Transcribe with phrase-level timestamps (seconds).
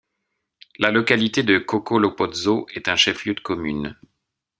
[0.79, 3.95] La localité de Kokolopozo est un chef-lieu de commune.